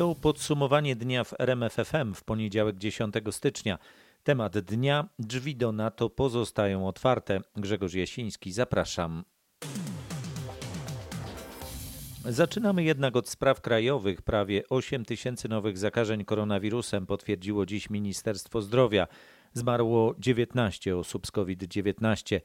[0.00, 3.78] To podsumowanie dnia w RMFFM w poniedziałek 10 stycznia.
[4.22, 7.40] Temat dnia drzwi do NATO pozostają otwarte.
[7.56, 9.24] Grzegorz Jasiński, zapraszam.
[12.24, 14.22] Zaczynamy jednak od spraw krajowych.
[14.22, 19.06] Prawie 8 tysięcy nowych zakażeń koronawirusem potwierdziło dziś Ministerstwo Zdrowia.
[19.52, 22.40] Zmarło 19 osób z COVID-19.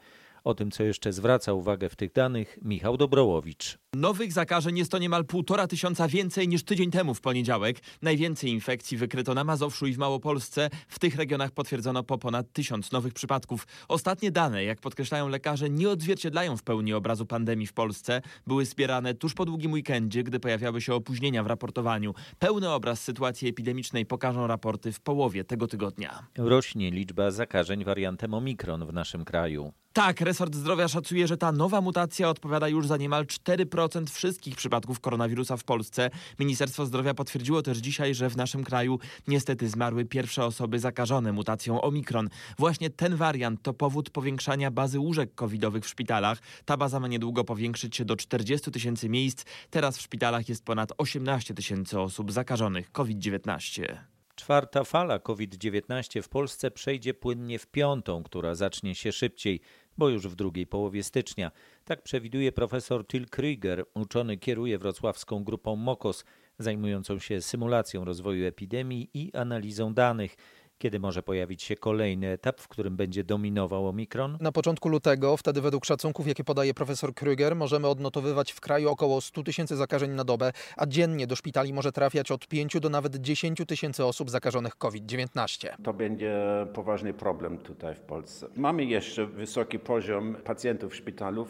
[0.46, 3.78] O tym, co jeszcze zwraca uwagę w tych danych, Michał Dobrołowicz.
[3.96, 7.78] Nowych zakażeń jest to niemal półtora tysiąca więcej niż tydzień temu w poniedziałek.
[8.02, 10.69] Najwięcej infekcji wykryto na Mazowszu i w Małopolsce.
[10.88, 13.68] W tych regionach potwierdzono po ponad tysiąc nowych przypadków.
[13.88, 18.21] Ostatnie dane, jak podkreślają lekarze, nie odzwierciedlają w pełni obrazu pandemii w Polsce.
[18.47, 22.14] Były zbierane tuż po długim weekendzie, gdy pojawiały się opóźnienia w raportowaniu.
[22.39, 26.27] Pełny obraz sytuacji epidemicznej pokażą raporty w połowie tego tygodnia.
[26.38, 29.74] Rośnie liczba zakażeń wariantem Omikron w naszym kraju.
[29.95, 34.99] Tak, resort zdrowia szacuje, że ta nowa mutacja odpowiada już za niemal 4% wszystkich przypadków
[34.99, 36.09] koronawirusa w Polsce.
[36.39, 41.81] Ministerstwo Zdrowia potwierdziło też dzisiaj, że w naszym kraju niestety zmarły pierwsze osoby zakażone mutacją
[41.81, 42.29] Omikron.
[42.57, 46.39] Właśnie ten wariant to powód powiększania bazy łóżek covidowych w szpitalach.
[46.65, 49.45] Ta baza ma niedługo powiększyć się do 40 tysięcy miejsc.
[49.69, 53.97] Teraz w szpitalach jest ponad 18 tysięcy osób zakażonych COVID-19.
[54.35, 59.61] Czwarta fala COVID-19 w Polsce przejdzie płynnie w piątą, która zacznie się szybciej,
[59.97, 61.51] bo już w drugiej połowie stycznia.
[61.85, 66.25] Tak przewiduje profesor Till Krüger, uczony kieruje wrocławską grupą MOKOS,
[66.59, 70.35] zajmującą się symulacją rozwoju epidemii i analizą danych.
[70.77, 74.37] Kiedy może pojawić się kolejny etap, w którym będzie dominował omikron?
[74.41, 79.21] Na początku lutego, wtedy według szacunków, jakie podaje profesor Krüger, możemy odnotowywać w kraju około
[79.21, 83.15] 100 tysięcy zakażeń na dobę, a dziennie do szpitali może trafiać od 5 do nawet
[83.15, 85.67] 10 tysięcy osób zakażonych COVID-19.
[85.83, 86.35] To będzie
[86.73, 88.47] poważny problem tutaj w Polsce.
[88.55, 91.47] Mamy jeszcze wysoki poziom pacjentów w szpitalu,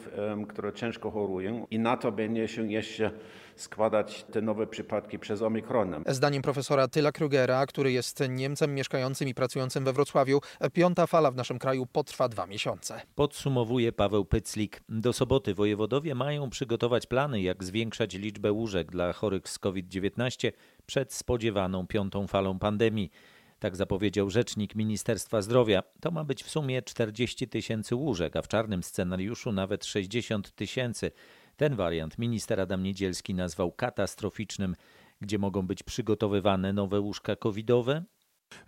[0.50, 3.12] które ciężko chorują i na to będzie się jeszcze
[3.56, 6.04] składać te nowe przypadki przez omikronem.
[6.08, 10.42] Zdaniem profesora Tyla Krugera, który jest Niemcem mieszkającym i pracującym we Wrocławiu,
[10.74, 13.02] piąta fala w naszym kraju potrwa dwa miesiące.
[13.16, 14.84] Podsumowuje Paweł Pyclik.
[14.90, 20.52] Do soboty wojewodowie mają przygotować plany, jak zwiększać liczbę łóżek dla chorych z COVID-19
[20.86, 23.12] przed spodziewaną piątą falą pandemii.
[23.60, 25.84] Tak zapowiedział rzecznik Ministerstwa Zdrowia.
[26.00, 31.12] To ma być w sumie 40 tysięcy łóżek, a w czarnym scenariuszu nawet 60 tysięcy.
[31.56, 34.76] Ten wariant minister Adam Niedzielski nazwał katastroficznym,
[35.22, 38.04] gdzie mogą być przygotowywane nowe łóżka covidowe,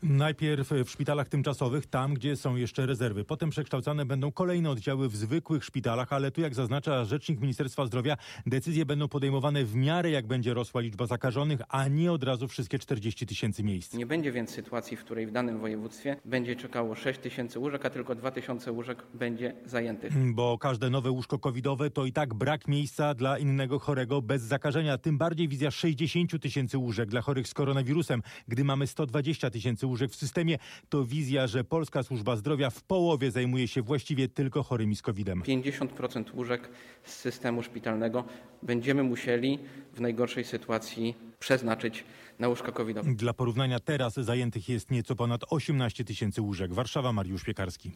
[0.03, 3.25] Najpierw w szpitalach tymczasowych, tam gdzie są jeszcze rezerwy.
[3.25, 8.17] Potem przekształcane będą kolejne oddziały w zwykłych szpitalach, ale tu jak zaznacza rzecznik Ministerstwa Zdrowia,
[8.45, 12.79] decyzje będą podejmowane w miarę jak będzie rosła liczba zakażonych, a nie od razu wszystkie
[12.79, 13.93] 40 tysięcy miejsc.
[13.93, 17.89] Nie będzie więc sytuacji, w której w danym województwie będzie czekało 6 tysięcy łóżek, a
[17.89, 20.33] tylko 2 tysiące łóżek będzie zajętych.
[20.33, 24.97] Bo każde nowe łóżko covidowe to i tak brak miejsca dla innego chorego bez zakażenia.
[24.97, 29.87] Tym bardziej wizja 60 tysięcy łóżek dla chorych z koronawirusem, gdy mamy 120 tysięcy tysięcy
[29.87, 30.57] łóżek w systemie,
[30.89, 35.41] to wizja, że Polska Służba Zdrowia w połowie zajmuje się właściwie tylko chorymi z COVID-em.
[35.41, 36.69] 50% łóżek
[37.03, 38.23] z systemu szpitalnego
[38.63, 39.59] będziemy musieli
[39.93, 42.03] w najgorszej sytuacji przeznaczyć
[42.39, 43.15] na łóżka covidowe.
[43.15, 46.73] Dla porównania teraz zajętych jest nieco ponad 18 tysięcy łóżek.
[46.73, 47.91] Warszawa, Mariusz Piekarski.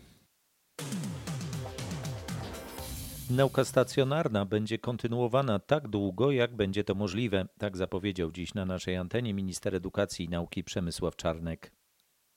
[3.36, 7.46] Nauka stacjonarna będzie kontynuowana tak długo, jak będzie to możliwe.
[7.58, 11.72] Tak zapowiedział dziś na naszej antenie minister edukacji i nauki Przemysław Czarnek.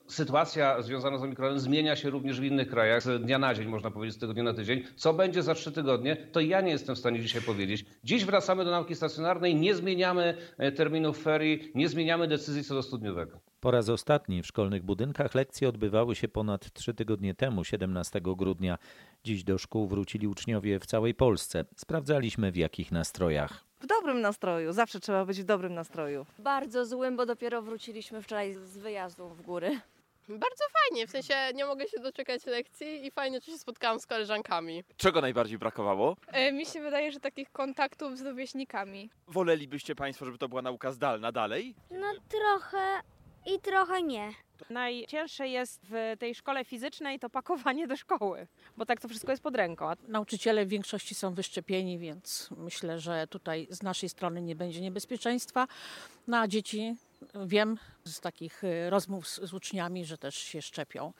[0.06, 3.90] Sytuacja związana z omikronem zmienia się również w innych krajach z dnia na dzień, można
[3.90, 4.82] powiedzieć, z tygodnia na tydzień.
[4.96, 7.84] Co będzie za trzy tygodnie, to ja nie jestem w stanie dzisiaj powiedzieć.
[8.04, 12.82] Dziś wracamy do nauki stacjonarnej, nie zmieniamy e, terminów ferii, nie zmieniamy decyzji co do
[12.82, 13.40] studniowego.
[13.60, 18.78] Po raz ostatni w szkolnych budynkach lekcje odbywały się ponad trzy tygodnie temu, 17 grudnia.
[19.24, 21.64] Dziś do szkół wrócili uczniowie w całej Polsce.
[21.76, 23.64] Sprawdzaliśmy w jakich nastrojach.
[23.80, 26.26] W dobrym nastroju, zawsze trzeba być w dobrym nastroju.
[26.38, 29.80] Bardzo złym, bo dopiero wróciliśmy wczoraj z wyjazdu w góry.
[30.28, 34.06] Bardzo fajnie, w sensie nie mogę się doczekać lekcji i fajnie, że się spotkałam z
[34.06, 34.84] koleżankami.
[34.96, 36.16] Czego najbardziej brakowało?
[36.26, 39.10] E, mi się wydaje, że takich kontaktów z rówieśnikami.
[39.28, 41.74] Wolelibyście Państwo, żeby to była nauka zdalna dalej?
[41.90, 43.00] No trochę
[43.46, 44.30] i trochę nie.
[44.70, 48.46] Najcięższe jest w tej szkole fizycznej to pakowanie do szkoły,
[48.76, 49.92] bo tak to wszystko jest pod ręką.
[50.08, 55.66] Nauczyciele w większości są wyszczepieni, więc myślę, że tutaj z naszej strony nie będzie niebezpieczeństwa.
[56.26, 56.96] No a dzieci
[57.46, 61.12] wiem z takich y, rozmów z, z uczniami, że też się szczepią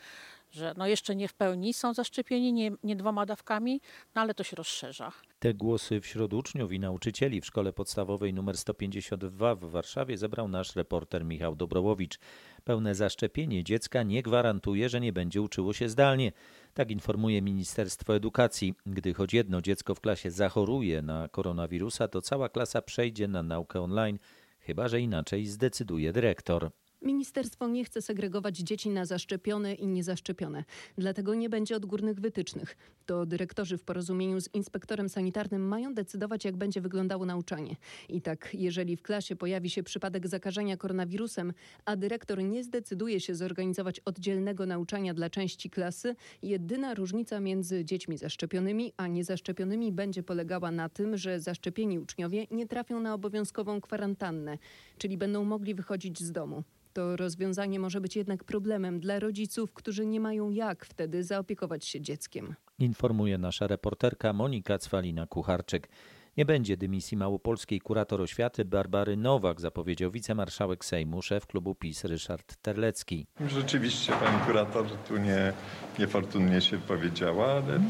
[0.55, 3.81] że no jeszcze nie w pełni są zaszczepieni, nie, nie dwoma dawkami,
[4.15, 5.13] no ale to się rozszerza.
[5.45, 10.77] Te głosy wśród uczniów i nauczycieli w szkole podstawowej nr 152 w Warszawie zebrał nasz
[10.77, 12.19] reporter Michał Dobrołowicz.
[12.65, 16.33] Pełne zaszczepienie dziecka nie gwarantuje, że nie będzie uczyło się zdalnie.
[16.75, 18.75] Tak informuje Ministerstwo Edukacji.
[18.87, 23.81] Gdy choć jedno dziecko w klasie zachoruje na koronawirusa, to cała klasa przejdzie na naukę
[23.81, 24.19] online
[24.61, 26.71] chyba że inaczej zdecyduje dyrektor.
[27.05, 30.65] Ministerstwo nie chce segregować dzieci na zaszczepione i niezaszczepione,
[30.99, 32.77] dlatego nie będzie odgórnych wytycznych.
[33.07, 37.77] To dyrektorzy w porozumieniu z inspektorem sanitarnym mają decydować, jak będzie wyglądało nauczanie.
[38.09, 41.53] I tak, jeżeli w klasie pojawi się przypadek zakażenia koronawirusem,
[41.85, 48.19] a dyrektor nie zdecyduje się zorganizować oddzielnego nauczania dla części klasy, jedyna różnica między dziećmi
[48.19, 54.59] zaszczepionymi a niezaszczepionymi będzie polegała na tym, że zaszczepieni uczniowie nie trafią na obowiązkową kwarantannę,
[54.99, 56.63] czyli będą mogli wychodzić z domu.
[56.95, 62.01] To rozwiązanie może być jednak problemem dla rodziców, którzy nie mają jak wtedy zaopiekować się
[62.01, 62.55] dzieckiem.
[62.79, 65.89] Informuje nasza reporterka Monika Cwalina-Kucharczyk.
[66.37, 72.57] Nie będzie dymisji małopolskiej kurator oświaty Barbary Nowak, zapowiedział wicemarszałek Sejmu, szef klubu PiS Ryszard
[72.63, 73.27] Terlecki.
[73.49, 75.53] Rzeczywiście pani kurator tu nie,
[75.99, 77.81] niefortunnie się powiedziała, ale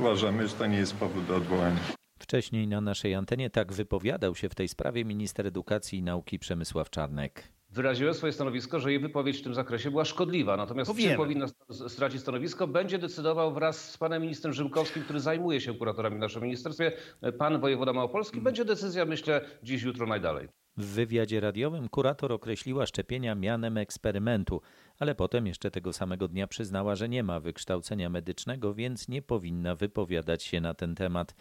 [0.00, 1.80] uważamy, że to nie jest powód do odwołania.
[2.18, 6.90] Wcześniej na naszej antenie tak wypowiadał się w tej sprawie minister edukacji i nauki Przemysław
[6.90, 10.56] Czarnek wyraziłem swoje stanowisko, że jej wypowiedź w tym zakresie była szkodliwa.
[10.56, 11.46] Natomiast czy powinna
[11.88, 16.42] stracić stanowisko, będzie decydował wraz z panem ministrem Rzymkowskim, który zajmuje się kuratorami w naszym
[16.42, 16.92] ministerstwie,
[17.38, 18.40] pan wojewoda Małopolski.
[18.40, 20.48] Będzie decyzja, myślę, dziś, jutro, najdalej.
[20.76, 24.60] W wywiadzie radiowym kurator określiła szczepienia mianem eksperymentu,
[24.98, 29.74] ale potem jeszcze tego samego dnia przyznała, że nie ma wykształcenia medycznego, więc nie powinna
[29.74, 31.34] wypowiadać się na ten temat.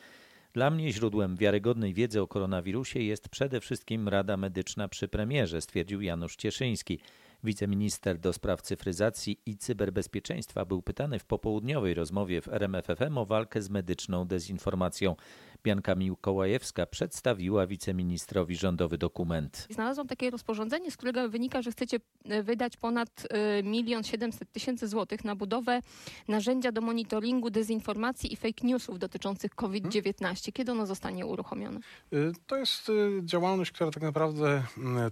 [0.53, 6.01] Dla mnie źródłem wiarygodnej wiedzy o koronawirusie jest przede wszystkim Rada Medyczna przy premierze, stwierdził
[6.01, 6.99] Janusz Cieszyński.
[7.43, 13.61] Wiceminister do spraw cyfryzacji i cyberbezpieczeństwa był pytany w popołudniowej rozmowie w RMFFM o walkę
[13.61, 15.15] z medyczną dezinformacją.
[15.63, 19.67] Bianka Miłkołajewska przedstawiła wiceministrowi rządowy dokument.
[19.69, 24.87] Znalazłam takie rozporządzenie, z którego wynika, że chcecie e, wydać ponad e, milion siedemset tysięcy
[24.87, 25.81] złotych na budowę
[26.27, 30.51] narzędzia do monitoringu dezinformacji i fake newsów dotyczących COVID-19.
[30.53, 31.79] Kiedy ono zostanie uruchomione?
[32.13, 32.91] Y, to jest
[33.23, 34.63] działalność, która tak naprawdę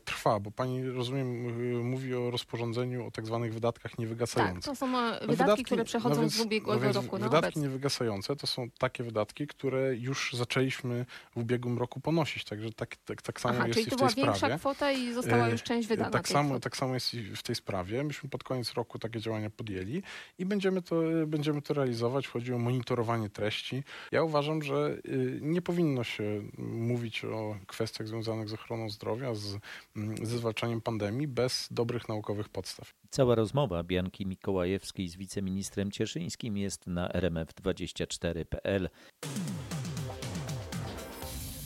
[0.05, 4.63] trwa, bo pani, rozumiem, mówi o rozporządzeniu o tak zwanych wydatkach niewygasających.
[4.63, 7.17] Tak, to są e, wydatki, no wydatki które przechodzą no więc, z ubiegłego no roku
[7.17, 11.05] na Wydatki niewygasające to są takie wydatki, które już zaczęliśmy
[11.35, 14.09] w ubiegłym roku ponosić, także tak, tak, tak samo Aha, jest czyli i w tej
[14.09, 14.15] sprawie.
[14.15, 16.09] to była większa kwota i została już część wydana.
[16.11, 18.03] Tak samo, tak samo jest i w tej sprawie.
[18.03, 20.03] Myśmy pod koniec roku takie działania podjęli
[20.39, 20.95] i będziemy to,
[21.27, 22.27] będziemy to realizować.
[22.27, 23.83] Chodzi o monitorowanie treści.
[24.11, 29.57] Ja uważam, że y, nie powinno się mówić o kwestiach związanych z ochroną zdrowia, z,
[29.95, 32.93] mm, ze zwalczaniem pandemii bez dobrych naukowych podstaw.
[33.09, 38.89] Cała rozmowa Bianki Mikołajewskiej z wiceministrem Cieszyńskim jest na rmf24.pl.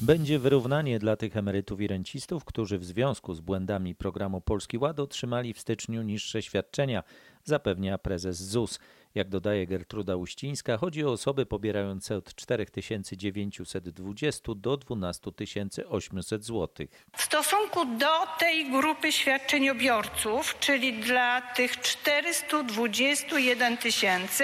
[0.01, 5.00] Będzie wyrównanie dla tych emerytów i rencistów, którzy w związku z błędami programu Polski Ład
[5.00, 7.04] otrzymali w styczniu niższe świadczenia,
[7.44, 8.80] zapewnia prezes ZUS.
[9.15, 16.88] Jak dodaje Gertruda Uścińska, chodzi o osoby pobierające od 4920 do 12800 zł.
[17.17, 24.44] W stosunku do tej grupy świadczeniobiorców, czyli dla tych 421 tysięcy,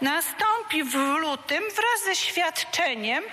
[0.00, 3.24] nastąpi w lutym wraz ze świadczeniem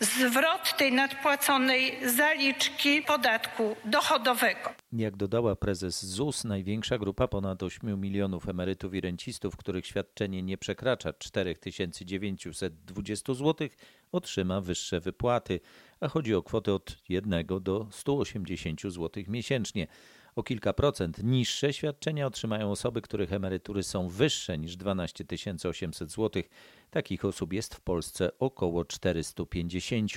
[0.00, 4.74] zwrot tej nadpłaconej zaliczki podatku dochodowego.
[4.92, 10.58] Jak dodała prezes ZUS, największa grupa ponad 8 milionów emerytów i rencistów, których świadczenie nie
[10.58, 13.68] przekracza 4920 zł,
[14.12, 15.60] otrzyma wyższe wypłaty,
[16.00, 19.86] a chodzi o kwotę od 1 do 180 zł miesięcznie.
[20.36, 25.24] O kilka procent niższe świadczenia otrzymają osoby, których emerytury są wyższe niż 12
[25.64, 26.42] 800 zł.
[26.90, 30.12] Takich osób jest w Polsce około 450.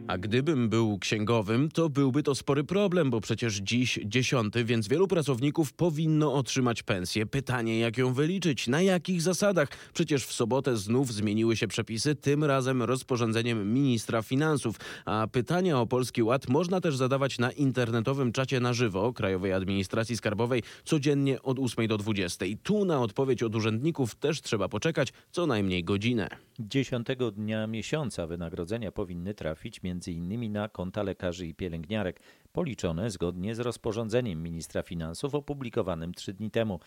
[0.08, 5.08] a gdybym był księgowym, to byłby to spory problem, bo przecież dziś dziesiąty, więc wielu
[5.08, 7.26] pracowników powinno otrzymać pensję.
[7.26, 9.68] Pytanie, jak ją wyliczyć, na jakich zasadach?
[9.94, 14.76] Przecież w sobotę znów zmieniły się przepisy, tym razem rozporządzeniem ministra finansów.
[15.04, 20.16] A pytania o Polski Ład można też zadawać na internetowym czacie na żywo Krajowej Administracji
[20.16, 22.46] Skarbowej codziennie od 8 do 20.
[22.62, 26.28] Tu na odpowiedź od urzędników też trzeba poczekać co najmniej godzinę.
[26.58, 30.52] Dziesiątego dnia miesiąca wynagrodzenia powinny trafić m.in.
[30.52, 32.20] na konta lekarzy i pielęgniarek,
[32.52, 36.80] policzone zgodnie z rozporządzeniem ministra finansów opublikowanym trzy dni temu.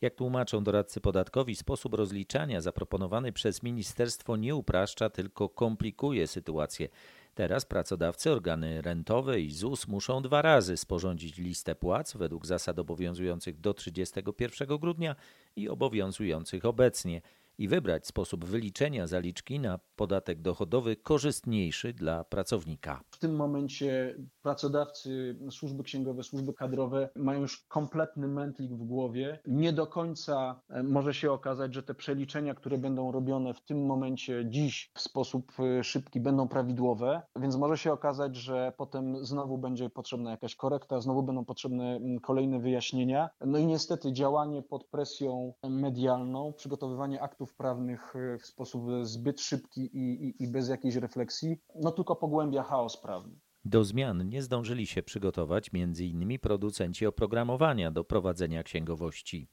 [0.00, 6.88] Jak tłumaczą doradcy podatkowi, sposób rozliczania zaproponowany przez ministerstwo nie upraszcza, tylko komplikuje sytuację.
[7.34, 13.60] Teraz pracodawcy, organy rentowe i ZUS muszą dwa razy sporządzić listę płac według zasad obowiązujących
[13.60, 15.16] do 31 grudnia
[15.56, 17.22] i obowiązujących obecnie
[17.60, 23.04] i wybrać sposób wyliczenia zaliczki na podatek dochodowy korzystniejszy dla pracownika.
[23.10, 29.38] W tym momencie pracodawcy, służby księgowe, służby kadrowe mają już kompletny mętlik w głowie.
[29.46, 33.86] Nie do końca e, może się okazać, że te przeliczenia, które będą robione w tym
[33.86, 39.58] momencie, dziś w sposób e, szybki, będą prawidłowe, więc może się okazać, że potem znowu
[39.58, 43.30] będzie potrzebna jakaś korekta, znowu będą potrzebne kolejne wyjaśnienia.
[43.40, 49.80] No i niestety działanie pod presją medialną, przygotowywanie aktów prawnych e, w sposób zbyt szybki
[49.80, 53.40] i, i, i bez jakiejś refleksji, no tylko pogłębia chaos prawny.
[53.64, 56.38] Do zmian nie zdążyli się przygotować m.in.
[56.38, 59.48] producenci oprogramowania do prowadzenia księgowości.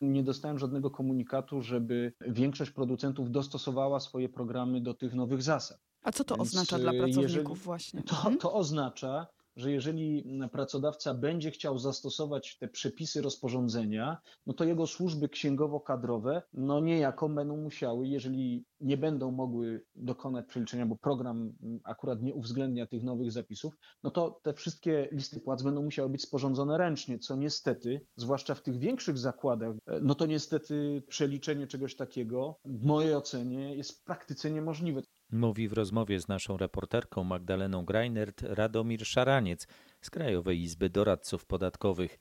[0.00, 5.80] Nie dostałem żadnego komunikatu, żeby większość producentów dostosowała swoje programy do tych nowych zasad.
[6.02, 8.02] A co to Więc oznacza dla pracowników jeżeli, właśnie?
[8.02, 8.38] To, mhm.
[8.38, 9.26] to oznacza,
[9.56, 16.80] że jeżeli pracodawca będzie chciał zastosować te przepisy rozporządzenia, no to jego służby księgowo-kadrowe no
[16.80, 21.52] niejako będą musiały, jeżeli nie będą mogły dokonać przeliczenia, bo program
[21.84, 26.22] akurat nie uwzględnia tych nowych zapisów, no to te wszystkie listy płac będą musiały być
[26.22, 32.58] sporządzone ręcznie, co niestety, zwłaszcza w tych większych zakładach, no to niestety przeliczenie czegoś takiego
[32.64, 35.02] w mojej ocenie jest w praktyce niemożliwe.
[35.32, 39.66] Mówi w rozmowie z naszą reporterką Magdaleną Greinert Radomir Szaraniec
[40.00, 42.18] z Krajowej Izby Doradców Podatkowych.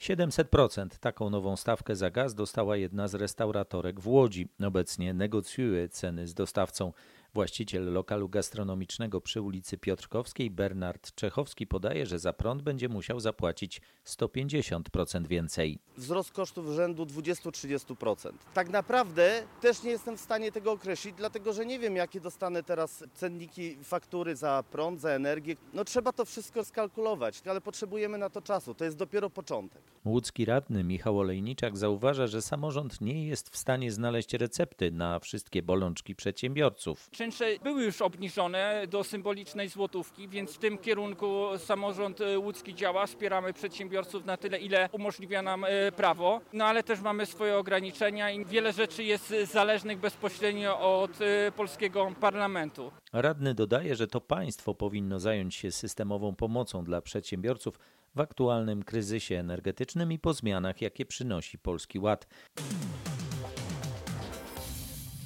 [0.00, 4.48] 700% taką nową stawkę za gaz dostała jedna z restauratorek w Łodzi.
[4.66, 6.92] Obecnie negocjuje ceny z dostawcą.
[7.36, 13.80] Właściciel lokalu gastronomicznego przy ulicy Piotrkowskiej, Bernard Czechowski, podaje, że za prąd będzie musiał zapłacić
[14.06, 15.78] 150% więcej.
[15.96, 18.32] Wzrost kosztów rzędu 20-30%.
[18.54, 22.62] Tak naprawdę też nie jestem w stanie tego określić, dlatego że nie wiem, jakie dostanę
[22.62, 25.56] teraz cenniki faktury za prąd, za energię.
[25.74, 28.74] No trzeba to wszystko skalkulować, ale potrzebujemy na to czasu.
[28.74, 29.82] To jest dopiero początek.
[30.04, 35.62] Łódzki radny Michał Olejniczak zauważa, że samorząd nie jest w stanie znaleźć recepty na wszystkie
[35.62, 42.38] bolączki przedsiębiorców czynsze były już obniżone do symbolicznej złotówki, więc w tym kierunku samorząd e,
[42.38, 43.06] łódzki działa.
[43.06, 46.40] Wspieramy przedsiębiorców na tyle, ile umożliwia nam e, prawo.
[46.52, 52.12] No ale też mamy swoje ograniczenia i wiele rzeczy jest zależnych bezpośrednio od e, polskiego
[52.20, 52.92] parlamentu.
[53.12, 57.78] Radny dodaje, że to państwo powinno zająć się systemową pomocą dla przedsiębiorców
[58.14, 62.26] w aktualnym kryzysie energetycznym i po zmianach, jakie przynosi Polski Ład.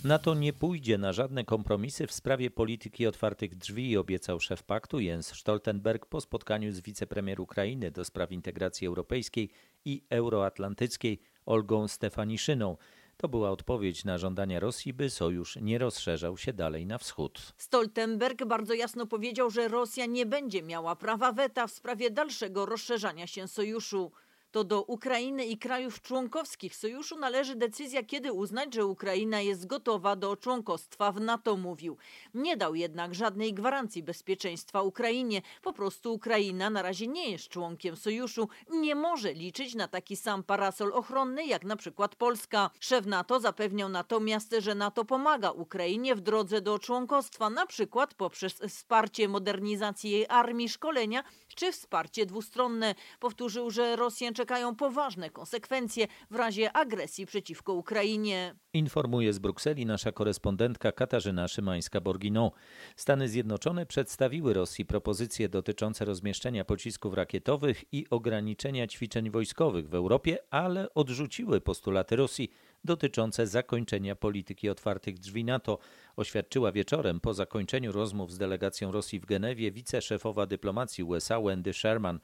[0.04, 5.35] NATO nie pójdzie na żadne kompromisy w sprawie polityki otwartych drzwi, obiecał szef paktu Jens
[5.35, 9.50] Stoltenberg po spotkaniu z wicepremier Ukrainy do spraw integracji europejskiej
[9.85, 12.76] i euroatlantyckiej Olgą Stefaniszyną.
[13.16, 17.52] To była odpowiedź na żądania Rosji, by sojusz nie rozszerzał się dalej na wschód.
[17.57, 23.26] Stoltenberg bardzo jasno powiedział, że Rosja nie będzie miała prawa weta w sprawie dalszego rozszerzania
[23.26, 24.12] się sojuszu
[24.50, 30.16] to do Ukrainy i krajów członkowskich sojuszu należy decyzja, kiedy uznać, że Ukraina jest gotowa
[30.16, 31.97] do członkostwa w NATO, mówił.
[32.35, 35.42] Nie dał jednak żadnej gwarancji bezpieczeństwa Ukrainie.
[35.62, 40.42] Po prostu Ukraina na razie nie jest członkiem sojuszu, nie może liczyć na taki sam
[40.42, 42.71] parasol ochronny jak na przykład Polska.
[42.80, 48.54] Szef NATO zapewniał natomiast, że NATO pomaga Ukrainie w drodze do członkostwa, na przykład poprzez
[48.54, 52.95] wsparcie modernizacji jej armii, szkolenia czy wsparcie dwustronne.
[53.21, 58.54] Powtórzył, że Rosjan czekają poważne konsekwencje w razie agresji przeciwko Ukrainie.
[58.73, 62.50] Informuje z Brukseli nasza korespondentka Katarzyna Szymańska-Borginą.
[62.97, 70.38] Stany Zjednoczone przedstawiły Rosji propozycje dotyczące rozmieszczenia pocisków rakietowych i ograniczenia ćwiczeń wojskowych w Europie,
[70.50, 72.50] ale odrzuciły postulaty Rosji
[72.85, 75.78] dotyczące zakończenia polityki otwartych drzwi NATO,
[76.16, 82.20] oświadczyła wieczorem po zakończeniu rozmów z delegacją Rosji w Genewie wiceszefowa dyplomacji USA Wendy Sherman.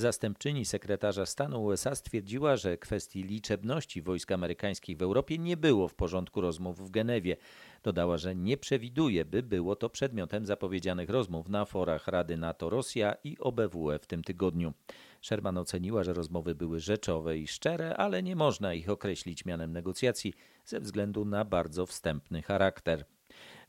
[0.00, 5.94] Zastępczyni sekretarza stanu USA stwierdziła, że kwestii liczebności wojsk amerykańskich w Europie nie było w
[5.94, 7.36] porządku rozmów w Genewie.
[7.82, 13.38] Dodała, że nie przewiduje, by było to przedmiotem zapowiedzianych rozmów na forach Rady NATO-Rosja i
[13.38, 14.72] OBWE w tym tygodniu.
[15.22, 20.34] Sherman oceniła, że rozmowy były rzeczowe i szczere, ale nie można ich określić mianem negocjacji
[20.64, 23.04] ze względu na bardzo wstępny charakter.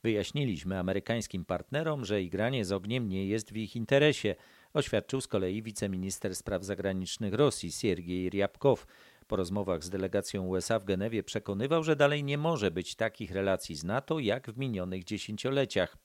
[0.02, 4.34] Wyjaśniliśmy amerykańskim partnerom, że igranie z ogniem nie jest w ich interesie,
[4.74, 8.86] oświadczył z kolei wiceminister spraw zagranicznych Rosji Siergiej Ryabkow.
[9.26, 13.76] Po rozmowach z delegacją USA w Genewie przekonywał, że dalej nie może być takich relacji
[13.76, 15.96] z NATO jak w minionych dziesięcioleciach.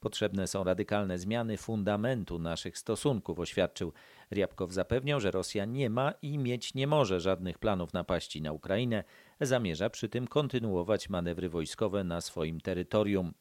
[0.00, 3.92] Potrzebne są radykalne zmiany fundamentu naszych stosunków, oświadczył.
[4.30, 9.04] Ryabkow zapewniał, że Rosja nie ma i mieć nie może żadnych planów napaści na Ukrainę,
[9.40, 13.34] zamierza przy tym kontynuować manewry wojskowe na swoim terytorium.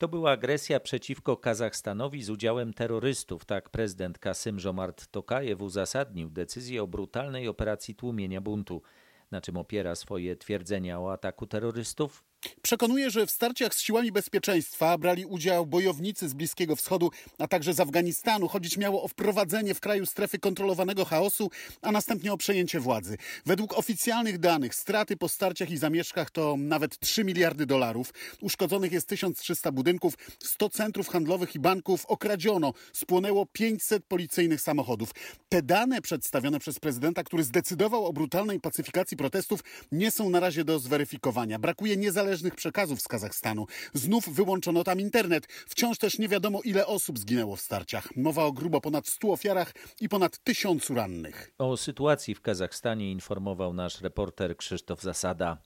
[0.00, 6.82] To była agresja przeciwko Kazachstanowi z udziałem terrorystów, tak prezydent Kasym Żomart Tokajew uzasadnił decyzję
[6.82, 8.82] o brutalnej operacji tłumienia buntu.
[9.30, 12.24] Na czym opiera swoje twierdzenia o ataku terrorystów?
[12.62, 17.74] Przekonuje, że w starciach z siłami bezpieczeństwa brali udział bojownicy z Bliskiego Wschodu, a także
[17.74, 18.48] z Afganistanu.
[18.48, 21.50] Chodzić miało o wprowadzenie w kraju strefy kontrolowanego chaosu,
[21.82, 23.16] a następnie o przejęcie władzy.
[23.46, 28.14] Według oficjalnych danych straty po starciach i zamieszkach to nawet 3 miliardy dolarów.
[28.40, 32.06] Uszkodzonych jest 1300 budynków, 100 centrów handlowych i banków.
[32.06, 35.10] Okradziono, spłonęło 500 policyjnych samochodów.
[35.48, 39.60] Te dane przedstawione przez prezydenta, który zdecydował o brutalnej pacyfikacji protestów,
[39.92, 41.58] nie są na razie do zweryfikowania.
[41.58, 43.66] Brakuje niezależności niezależnych przekazów z Kazachstanu.
[43.94, 45.46] Znów wyłączono tam internet.
[45.46, 48.16] Wciąż też nie wiadomo, ile osób zginęło w starciach.
[48.16, 51.52] Mowa o grubo ponad 100 ofiarach i ponad tysiącu rannych.
[51.58, 55.58] O sytuacji w Kazachstanie informował nasz reporter Krzysztof Zasada.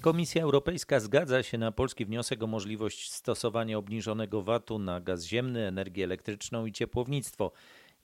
[0.00, 5.66] Komisja Europejska zgadza się na polski wniosek o możliwość stosowania obniżonego VAT-u na gaz ziemny,
[5.66, 7.52] energię elektryczną i ciepłownictwo.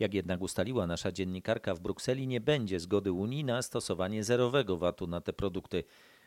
[0.00, 5.06] Jak jednak ustaliła nasza dziennikarka w Brukseli, nie będzie zgody Unii na stosowanie zerowego VAT-u
[5.06, 5.84] na te produkty.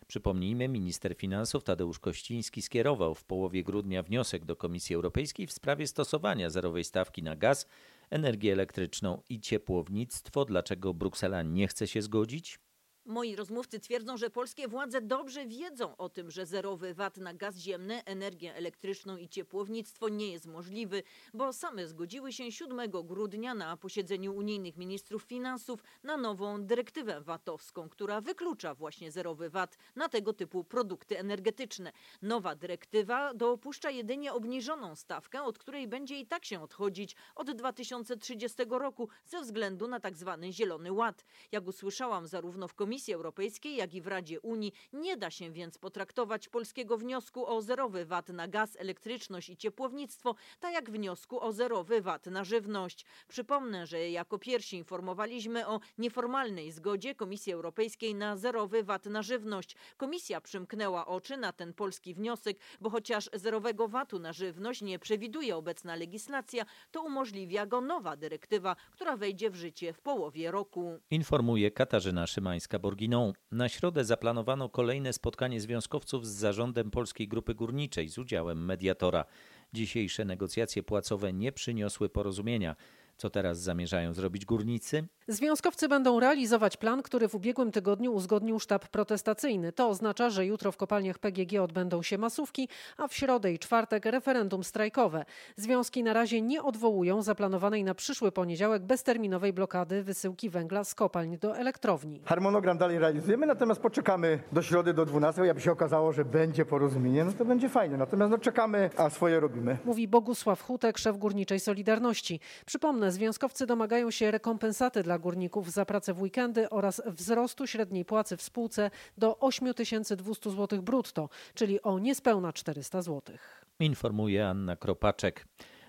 [0.07, 5.87] Przypomnijmy, minister finansów Tadeusz Kościński skierował w połowie grudnia wniosek do Komisji Europejskiej w sprawie
[5.87, 7.67] stosowania zerowej stawki na gaz,
[8.09, 10.45] energię elektryczną i ciepłownictwo.
[10.45, 12.59] Dlaczego Bruksela nie chce się zgodzić?
[13.05, 17.57] Moi rozmówcy twierdzą, że polskie władze dobrze wiedzą o tym, że zerowy VAT na gaz
[17.57, 23.77] ziemny, energię elektryczną i ciepłownictwo nie jest możliwy, bo same zgodziły się 7 grudnia na
[23.77, 30.33] posiedzeniu unijnych ministrów finansów na nową dyrektywę VAT-owską, która wyklucza właśnie zerowy VAT na tego
[30.33, 31.91] typu produkty energetyczne.
[32.21, 38.63] Nowa dyrektywa dopuszcza jedynie obniżoną stawkę, od której będzie i tak się odchodzić od 2030
[38.69, 40.37] roku ze względu na tzw.
[40.41, 41.25] Tak Zielony Ład.
[41.51, 45.51] Jak usłyszałam zarówno w Komisji Komisji Europejskiej, jak i w Radzie Unii nie da się
[45.51, 51.41] więc potraktować polskiego wniosku o zerowy VAT na gaz, elektryczność i ciepłownictwo, tak jak wniosku
[51.41, 53.05] o zerowy VAT na żywność.
[53.27, 59.75] Przypomnę, że jako pierwsi informowaliśmy o nieformalnej zgodzie Komisji Europejskiej na zerowy VAT na żywność.
[59.97, 65.55] Komisja przymknęła oczy na ten polski wniosek, bo chociaż zerowego VAT-u na żywność nie przewiduje
[65.55, 70.99] obecna legislacja, to umożliwia go nowa dyrektywa, która wejdzie w życie w połowie roku.
[71.11, 73.33] Informuje Katarzyna Szymańska Borginą.
[73.51, 79.25] Na środę zaplanowano kolejne spotkanie związkowców z zarządem Polskiej Grupy Górniczej z udziałem mediatora.
[79.73, 82.75] Dzisiejsze negocjacje płacowe nie przyniosły porozumienia.
[83.17, 85.07] Co teraz zamierzają zrobić górnicy?
[85.27, 89.71] Związkowcy będą realizować plan, który w ubiegłym tygodniu uzgodnił sztab protestacyjny.
[89.71, 94.05] To oznacza, że jutro w kopalniach PGG odbędą się masówki, a w środę i czwartek
[94.05, 95.25] referendum strajkowe.
[95.55, 101.37] Związki na razie nie odwołują zaplanowanej na przyszły poniedziałek bezterminowej blokady wysyłki węgla z kopalń
[101.37, 102.21] do elektrowni.
[102.25, 105.41] Harmonogram dalej realizujemy, natomiast poczekamy do środy do 12.
[105.41, 107.97] Jakby się okazało, że będzie porozumienie, no to będzie fajnie.
[107.97, 109.77] Natomiast no czekamy, a swoje robimy.
[109.85, 112.39] Mówi Bogusław Hutek, szef Górniczej Solidarności.
[112.65, 118.37] Przypomnę, związkowcy domagają się rekompensaty dla górników za pracę w weekendy oraz wzrostu średniej płacy
[118.37, 123.35] w spółce do 8200 zł brutto, czyli o niespełna 400 zł.
[123.79, 125.45] Informuje Anna Kropaczek.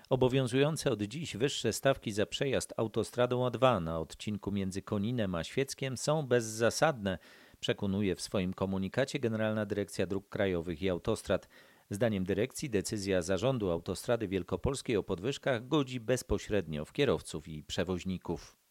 [0.09, 5.97] Obowiązujące od dziś wyższe stawki za przejazd autostradą A2 na odcinku między Koninem a Świeckiem
[5.97, 7.17] są bezzasadne,
[7.59, 11.47] przekonuje w swoim komunikacie Generalna Dyrekcja Dróg Krajowych i Autostrad.
[11.89, 18.64] Zdaniem dyrekcji decyzja zarządu Autostrady Wielkopolskiej o podwyżkach godzi bezpośrednio w kierowców i przewoźników.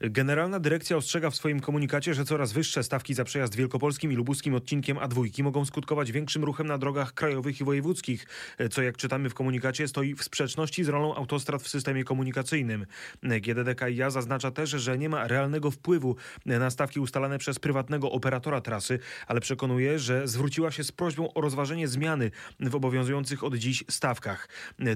[0.00, 4.54] Generalna Dyrekcja ostrzega w swoim komunikacie, że coraz wyższe stawki za przejazd wielkopolskim i lubuskim
[4.54, 8.26] odcinkiem A2 mogą skutkować większym ruchem na drogach krajowych i wojewódzkich,
[8.70, 12.86] co jak czytamy w komunikacie stoi w sprzeczności z rolą autostrad w systemie komunikacyjnym.
[13.22, 18.98] GDDKiA zaznacza też, że nie ma realnego wpływu na stawki ustalane przez prywatnego operatora trasy,
[19.26, 24.48] ale przekonuje, że zwróciła się z prośbą o rozważenie zmiany w obowiązujących od dziś stawkach.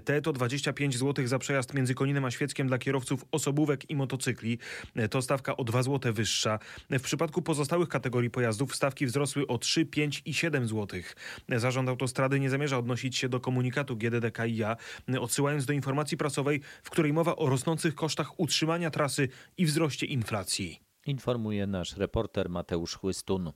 [0.05, 4.59] Te to 25 zł za przejazd między Koninem a Świeckiem dla kierowców osobówek i motocykli
[5.11, 6.59] to stawka o 2 zł wyższa.
[6.91, 11.01] W przypadku pozostałych kategorii pojazdów stawki wzrosły o 3, 5 i 7 zł.
[11.49, 14.77] Zarząd autostrady nie zamierza odnosić się do komunikatu GDDKiA,
[15.21, 20.81] odsyłając do informacji prasowej, w której mowa o rosnących kosztach utrzymania trasy i wzroście inflacji.
[21.07, 23.53] Informuje nasz reporter Mateusz Chłystun.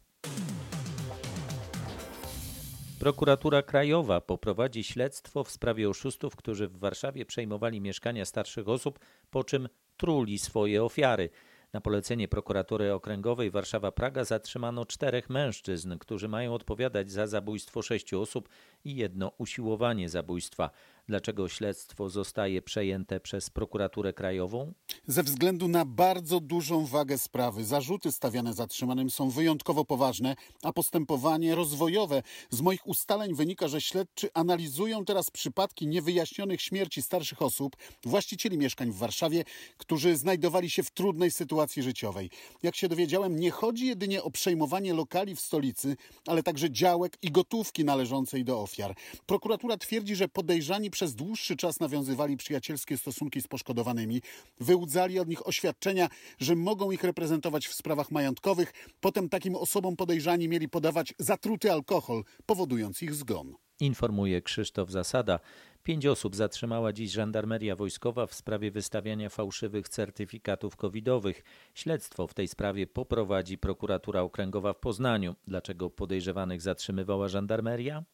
[2.99, 8.99] Prokuratura Krajowa poprowadzi śledztwo w sprawie oszustów, którzy w Warszawie przejmowali mieszkania starszych osób,
[9.31, 9.69] po czym
[9.99, 11.31] truli swoje ofiary.
[11.73, 18.49] Na polecenie prokuratury okręgowej Warszawa-Praga zatrzymano czterech mężczyzn, którzy mają odpowiadać za zabójstwo sześciu osób
[18.85, 20.71] i jedno usiłowanie zabójstwa.
[21.09, 24.73] Dlaczego śledztwo zostaje przejęte przez prokuraturę krajową?
[25.07, 27.65] Ze względu na bardzo dużą wagę sprawy.
[27.65, 32.23] Zarzuty stawiane zatrzymanym są wyjątkowo poważne, a postępowanie rozwojowe.
[32.51, 38.91] Z moich ustaleń wynika, że śledczy analizują teraz przypadki niewyjaśnionych śmierci starszych osób, właścicieli mieszkań
[38.91, 39.45] w Warszawie,
[39.77, 42.31] którzy znajdowali się w trudnej sytuacji życiowej.
[42.63, 47.31] Jak się dowiedziałem, nie chodzi jedynie o przejmowanie lokali w stolicy, ale także działek i
[47.31, 48.95] gotówki należącej do ofiar.
[49.27, 54.23] Prokuratura twierdzi, że podejrzani przez dłuższy czas nawiązywali przyjacielskie stosunki z poszkodowanymi,
[54.61, 56.09] wyłudzali od nich oświadczenia,
[56.39, 58.73] że mogą ich reprezentować w sprawach majątkowych.
[59.01, 63.55] Potem takim osobom podejrzani mieli podawać zatruty alkohol, powodując ich zgon.
[63.81, 65.41] Informuje Krzysztof Zasada.
[65.83, 71.43] Pięć osób zatrzymała dziś żandarmeria wojskowa w sprawie wystawiania fałszywych certyfikatów covidowych.
[71.75, 75.35] Śledztwo w tej sprawie poprowadzi prokuratura okręgowa w Poznaniu.
[75.47, 78.05] Dlaczego podejrzewanych zatrzymywała żandarmeria?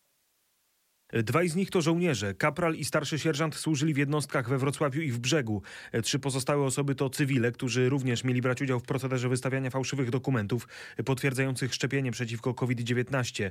[1.22, 2.34] Dwaj z nich to żołnierze.
[2.34, 5.62] Kapral i starszy sierżant służyli w jednostkach we Wrocławiu i w Brzegu.
[6.02, 10.68] Trzy pozostałe osoby to cywile, którzy również mieli brać udział w procederze wystawiania fałszywych dokumentów
[11.04, 13.50] potwierdzających szczepienie przeciwko COVID-19.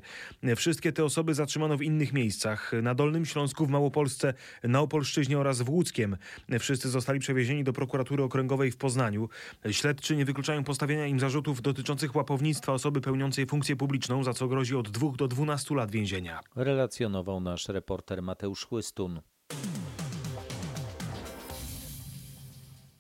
[0.56, 2.72] Wszystkie te osoby zatrzymano w innych miejscach.
[2.82, 6.18] Na Dolnym Śląsku, w Małopolsce, na Opolszczyźnie oraz w Łódzkiem.
[6.60, 9.30] Wszyscy zostali przewiezieni do prokuratury okręgowej w Poznaniu.
[9.72, 14.76] Śledczy nie wykluczają postawienia im zarzutów dotyczących łapownictwa osoby pełniącej funkcję publiczną, za co grozi
[14.76, 16.40] od 2 do 12 lat więzienia.
[16.56, 19.22] Relacjonował nasz reporter Mateusz Chłystun.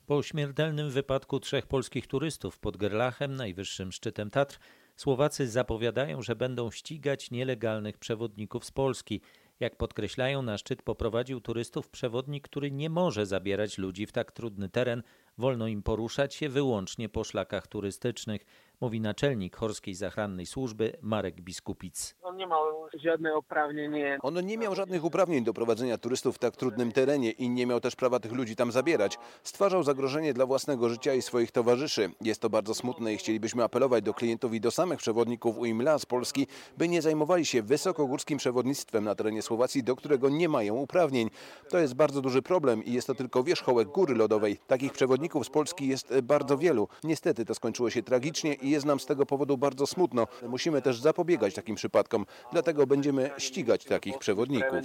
[0.06, 4.60] Po śmiertelnym wypadku trzech polskich turystów pod Gerlachem, najwyższym szczytem Tatr,
[4.96, 9.22] Słowacy zapowiadają, że będą ścigać nielegalnych przewodników z Polski.
[9.60, 14.70] Jak podkreślają, na szczyt poprowadził turystów przewodnik, który nie może zabierać ludzi w tak trudny
[14.70, 15.04] teren.
[15.38, 18.46] Wolno im poruszać się wyłącznie po szlakach turystycznych
[18.84, 22.16] mówi naczelnik Chorskiej Zachrannej Służby Marek Biskupic.
[22.22, 22.60] On nie miał
[23.04, 23.92] żadnych uprawnień.
[24.22, 27.80] On nie miał żadnych uprawnień do prowadzenia turystów w tak trudnym terenie i nie miał
[27.80, 29.18] też prawa tych ludzi tam zabierać.
[29.44, 32.12] Stwarzał zagrożenie dla własnego życia i swoich towarzyszy.
[32.22, 36.06] Jest to bardzo smutne i chcielibyśmy apelować do klientów i do samych przewodników UIMLA z
[36.06, 41.30] Polski, by nie zajmowali się wysokogórskim przewodnictwem na terenie Słowacji, do którego nie mają uprawnień.
[41.70, 44.58] To jest bardzo duży problem i jest to tylko wierzchołek góry lodowej.
[44.68, 46.88] Takich przewodników z Polski jest bardzo wielu.
[47.04, 50.28] Niestety to skończyło się tragicznie i jest nam z tego powodu bardzo smutno.
[50.50, 54.80] Musimy też zapobiegać takim przypadkom, dlatego będziemy ścigać takich przewodników.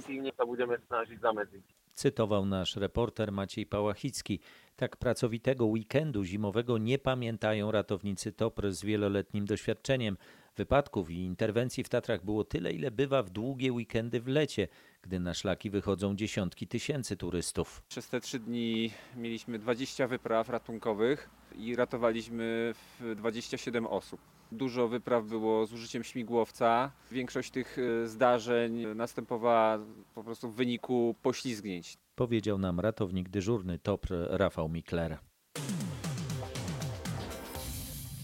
[1.93, 4.39] Cytował nasz reporter Maciej Pałachicki.
[4.75, 10.17] Tak pracowitego weekendu zimowego nie pamiętają ratownicy TOPR z wieloletnim doświadczeniem.
[10.57, 14.67] Wypadków i interwencji w Tatrach było tyle, ile bywa w długie weekendy w lecie,
[15.01, 17.83] gdy na szlaki wychodzą dziesiątki tysięcy turystów.
[17.87, 22.73] Przez te trzy dni mieliśmy 20 wypraw ratunkowych i ratowaliśmy
[23.15, 24.21] 27 osób.
[24.51, 26.91] Dużo wypraw było z użyciem śmigłowca.
[27.11, 29.79] Większość tych e, zdarzeń następowała
[30.15, 31.97] po prostu w wyniku poślizgnięć.
[32.15, 35.17] Powiedział nam ratownik dyżurny TOPR Rafał Mikler.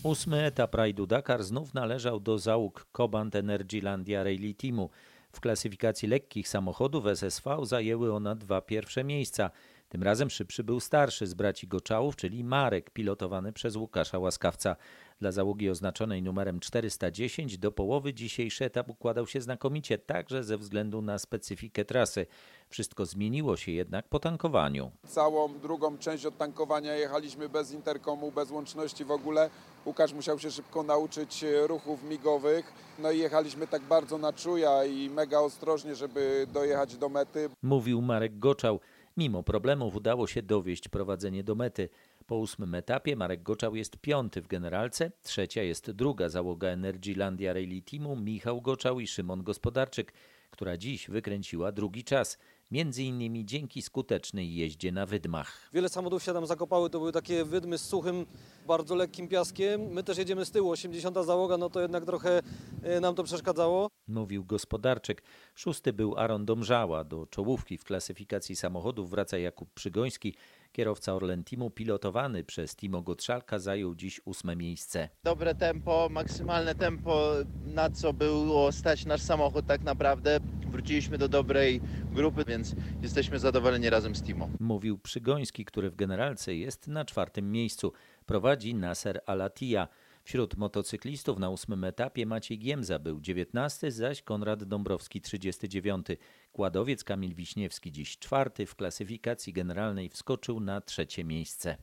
[0.05, 4.89] Ósmy etap rajdu Dakar znów należał do załóg Cobant Energylandia Rally Teamu.
[5.31, 9.51] W klasyfikacji lekkich samochodów SSV zajęły one dwa pierwsze miejsca.
[9.89, 14.75] Tym razem szybszy był starszy z braci Goczałów, czyli Marek, pilotowany przez Łukasza Łaskawca.
[15.21, 21.01] Dla załogi oznaczonej numerem 410 do połowy dzisiejszy etap układał się znakomicie, także ze względu
[21.01, 22.25] na specyfikę trasy.
[22.69, 24.91] Wszystko zmieniło się jednak po tankowaniu.
[25.07, 29.49] Całą drugą część od tankowania jechaliśmy bez interkomu, bez łączności w ogóle.
[29.85, 32.73] Łukasz musiał się szybko nauczyć e, ruchów migowych.
[32.99, 37.49] No i jechaliśmy tak bardzo na czuja i mega ostrożnie, żeby dojechać do mety.
[37.63, 38.79] Mówił Marek Goczał.
[39.17, 41.89] Mimo problemów udało się dowieść prowadzenie do mety.
[42.25, 47.81] Po ósmym etapie Marek Goczał jest piąty w generalce, trzecia jest druga załoga Energylandia Rally
[47.81, 50.13] Teamu Michał Goczał i Szymon Gospodarczyk,
[50.51, 52.37] która dziś wykręciła drugi czas
[52.71, 55.69] między innymi dzięki skutecznej jeździe na wydmach.
[55.73, 58.25] Wiele samochodów się tam zakopały, to były takie wydmy z suchym,
[58.67, 59.81] bardzo lekkim piaskiem.
[59.81, 62.41] My też jedziemy z tyłu, 80 załoga, no to jednak trochę
[62.83, 63.89] e, nam to przeszkadzało.
[64.07, 65.23] Mówił gospodarczyk.
[65.55, 67.03] Szósty był Aaron Domżała.
[67.03, 70.35] Do czołówki w klasyfikacji samochodów wraca Jakub Przygoński.
[70.75, 75.09] Kierowca Orlen Teamu pilotowany przez Timo Gotrzalka zajął dziś ósme miejsce.
[75.23, 77.31] Dobre tempo, maksymalne tempo,
[77.65, 80.39] na co było stać nasz samochód tak naprawdę.
[80.67, 81.81] Wróciliśmy do dobrej
[82.13, 84.49] grupy, więc jesteśmy zadowoleni razem z Timo.
[84.59, 87.93] Mówił Przygoński, który w generalce jest na czwartym miejscu.
[88.25, 89.87] Prowadzi Nasser Alatia.
[90.25, 96.07] Wśród motocyklistów na ósmym etapie Maciej Giemza był 19, zaś Konrad Dąbrowski 39.
[96.51, 101.77] Kładowiec Kamil Wiśniewski dziś czwarty w klasyfikacji generalnej wskoczył na trzecie miejsce.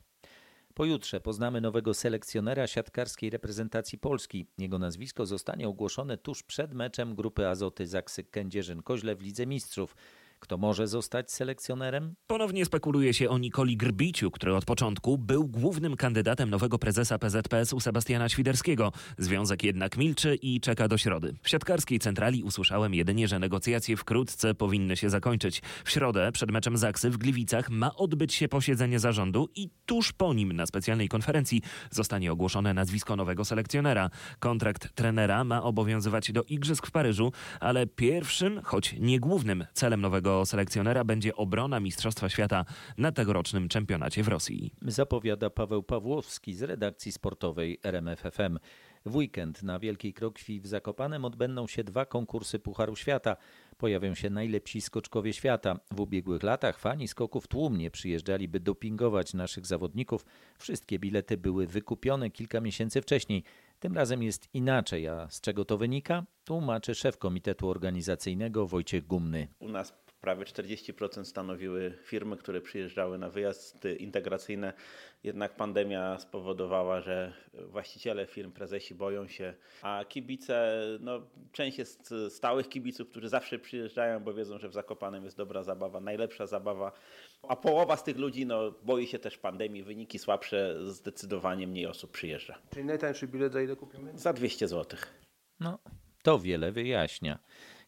[0.75, 4.47] Pojutrze poznamy nowego selekcjonera siatkarskiej reprezentacji Polski.
[4.59, 9.97] Jego nazwisko zostanie ogłoszone tuż przed meczem grupy Azoty Zaksy Kędzierzyn-Koźle w Lidze Mistrzów.
[10.43, 12.15] Kto może zostać selekcjonerem?
[12.27, 17.73] Ponownie spekuluje się o Nikoli Grbiciu, który od początku był głównym kandydatem nowego prezesa PZPS
[17.73, 18.93] u Sebastiana Świderskiego.
[19.19, 21.35] Związek jednak milczy i czeka do środy.
[21.43, 25.63] W siatkarskiej centrali usłyszałem jedynie, że negocjacje wkrótce powinny się zakończyć.
[25.85, 30.35] W środę przed meczem Zaksy w Gliwicach ma odbyć się posiedzenie zarządu i tuż po
[30.35, 34.11] nim na specjalnej konferencji zostanie ogłoszone nazwisko nowego selekcjonera.
[34.39, 40.32] Kontrakt trenera ma obowiązywać do Igrzysk w Paryżu, ale pierwszym, choć nie głównym celem nowego
[40.45, 42.65] selekcjonera będzie obrona Mistrzostwa Świata
[42.99, 44.73] na tegorocznym czempionacie w Rosji.
[44.83, 48.59] Zapowiada Paweł Pawłowski z redakcji sportowej RMFFM.
[49.07, 53.37] W weekend na Wielkiej Krokwi w Zakopanem odbędą się dwa konkursy Pucharu Świata.
[53.79, 55.81] Pojawią się najlepsi skoczkowie świata.
[55.91, 60.25] W ubiegłych latach fani skoków tłumnie przyjeżdżali, by dopingować naszych zawodników.
[60.59, 63.45] Wszystkie bilety były wykupione kilka miesięcy wcześniej.
[63.81, 66.25] Tym razem jest inaczej, a z czego to wynika?
[66.45, 69.49] Tłumaczy szef Komitetu Organizacyjnego Wojciech Gumny.
[69.59, 74.73] U nas prawie 40% stanowiły firmy, które przyjeżdżały na wyjazdy integracyjne.
[75.25, 81.21] Jednak pandemia spowodowała, że właściciele firm, prezesi boją się, a kibice, no,
[81.53, 86.01] część jest stałych kibiców, którzy zawsze przyjeżdżają, bo wiedzą, że w Zakopanem jest dobra zabawa,
[86.01, 86.93] najlepsza zabawa,
[87.49, 92.11] a połowa z tych ludzi no, boi się też pandemii, wyniki słabsze, zdecydowanie mniej osób
[92.11, 92.59] przyjeżdża.
[92.71, 94.19] Czyli najtańszy bilet za ile kupimy?
[94.19, 95.01] Za 200 zł.
[95.61, 95.79] No,
[96.23, 97.39] to wiele wyjaśnia.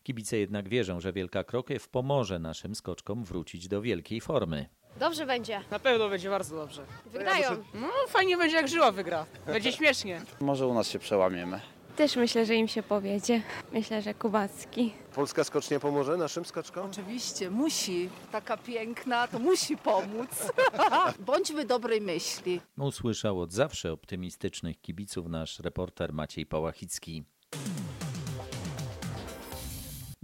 [0.04, 4.68] Kibice jednak wierzą, że Wielka Krokiew pomoże naszym skoczkom wrócić do wielkiej formy.
[5.00, 5.60] Dobrze będzie.
[5.70, 6.86] Na pewno będzie bardzo dobrze.
[7.06, 7.50] Wygrają.
[7.74, 9.26] No fajnie będzie jak Żyła wygra.
[9.46, 10.22] Będzie śmiesznie.
[10.40, 11.60] Może u nas się przełamiemy.
[11.96, 13.42] Też myślę, że im się powiedzie.
[13.72, 14.92] Myślę, że Kubacki.
[15.14, 16.86] Polska skocznie pomoże naszym skoczkom?
[16.90, 18.08] Oczywiście, musi.
[18.32, 20.52] Taka piękna, to musi pomóc.
[21.26, 22.60] Bądźmy dobrej myśli.
[22.78, 27.24] Usłyszał od zawsze optymistycznych kibiców nasz reporter Maciej Pałachicki.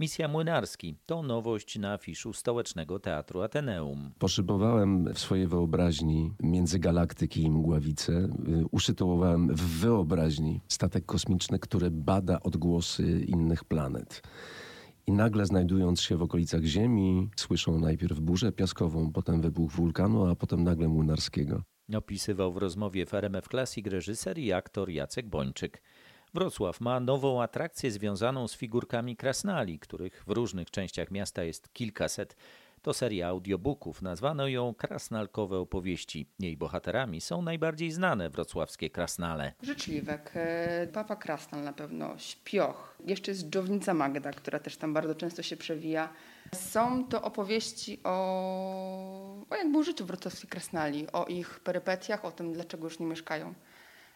[0.01, 4.11] Misja Młynarski to nowość na afiszu Stołecznego Teatru Ateneum.
[4.19, 8.29] Poszybowałem w swojej wyobraźni między galaktyki i mgławice.
[8.71, 14.21] Uszytułowałem w wyobraźni statek kosmiczny, który bada odgłosy innych planet.
[15.07, 20.35] I nagle znajdując się w okolicach Ziemi, słyszą najpierw burzę piaskową, potem wybuch wulkanu, a
[20.35, 21.61] potem nagle Młynarskiego.
[21.95, 25.81] Opisywał w rozmowie w RMF Classic reżyser i aktor Jacek Bończyk.
[26.33, 32.35] Wrocław ma nową atrakcję związaną z figurkami krasnali, których w różnych częściach miasta jest kilkaset.
[32.81, 36.27] To seria audiobooków, nazwano ją Krasnalkowe opowieści.
[36.39, 39.53] Jej bohaterami są najbardziej znane wrocławskie krasnale.
[39.61, 45.15] Życzliwek, e, Papa Krasnal na pewno, Śpioch, jeszcze jest Dżownica Magda, która też tam bardzo
[45.15, 46.09] często się przewija.
[46.55, 52.53] Są to opowieści o, o jak było życiu wrocławskich krasnali, o ich perypetiach, o tym,
[52.53, 53.53] dlaczego już nie mieszkają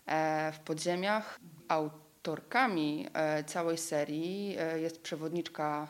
[0.05, 1.39] e, w podziemiach.
[2.25, 5.87] Autorkami e, całej serii jest przewodniczka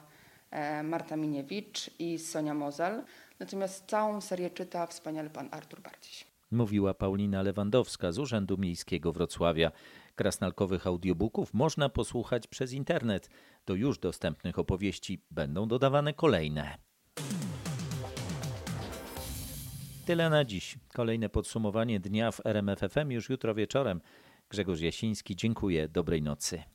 [0.84, 3.04] Marta Miniewicz i Sonia Mozel.
[3.40, 6.28] Natomiast całą serię czyta wspaniale pan Artur Bardziś.
[6.52, 9.72] Mówiła Paulina Lewandowska z Urzędu Miejskiego Wrocławia.
[10.16, 13.30] Krasnalkowych audiobooków można posłuchać przez internet.
[13.66, 16.78] Do już dostępnych opowieści będą dodawane kolejne.
[20.06, 20.78] Tyle na dziś.
[20.94, 24.02] Kolejne podsumowanie dnia w RMFFM już jutro wieczorem.
[24.56, 25.88] Grzegorz Jasiński, dziękuję.
[25.88, 26.75] Dobrej nocy.